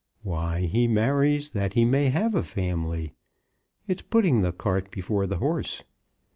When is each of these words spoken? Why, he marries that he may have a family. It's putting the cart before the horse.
Why, 0.23 0.61
he 0.61 0.87
marries 0.87 1.51
that 1.51 1.73
he 1.73 1.85
may 1.85 2.09
have 2.09 2.33
a 2.33 2.41
family. 2.41 3.13
It's 3.85 4.01
putting 4.01 4.41
the 4.41 4.51
cart 4.51 4.89
before 4.89 5.27
the 5.27 5.37
horse. 5.37 5.83